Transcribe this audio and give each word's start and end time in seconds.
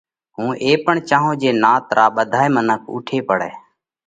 هُون 0.35 0.49
اي 0.63 0.71
پڻ 0.85 0.95
چاهونھ 1.09 1.39
جي 1.41 1.49
نات 1.63 1.83
را 1.97 2.05
ٻڌائي 2.15 2.49
منک 2.55 2.81
اُوٺي 2.91 3.19
پڙئہ 3.27 3.51